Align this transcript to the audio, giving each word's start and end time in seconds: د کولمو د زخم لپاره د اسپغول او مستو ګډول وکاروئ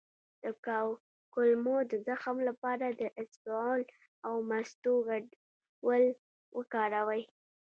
د 0.43 0.45
کولمو 1.33 1.77
د 1.91 1.93
زخم 2.07 2.37
لپاره 2.49 2.87
د 2.99 3.03
اسپغول 3.21 3.81
او 4.27 4.33
مستو 4.49 4.93
ګډول 5.09 6.03
وکاروئ 6.57 7.23